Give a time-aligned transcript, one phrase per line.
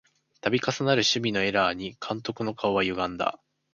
[0.41, 3.39] たび重なる守備のエラーに監督の顔はゆがんだ